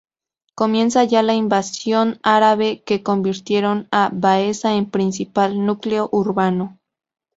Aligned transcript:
Comienza 0.55 1.03
ya 1.03 1.21
la 1.21 1.35
invasión 1.35 2.19
árabe 2.23 2.81
que 2.83 3.03
convirtieron 3.03 3.87
a 3.91 4.09
Baeza 4.11 4.73
en 4.75 4.89
principal 4.89 5.63
núcleo 5.63 6.09
urbano. 6.11 6.79